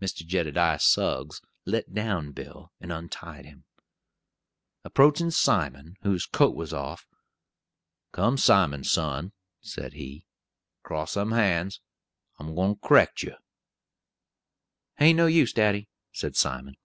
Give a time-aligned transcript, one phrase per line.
[0.00, 0.24] Mr.
[0.26, 3.66] Jedediah Suggs let down Bill and untied him.
[4.84, 7.06] Approaching Simon, whose coat was off,
[8.10, 10.24] "Come, Simon, son," said he,
[10.82, 11.82] "cross them hands;
[12.38, 13.34] I'm gwine to correct you."
[14.98, 16.78] "It ain't no use, daddy," said Simon.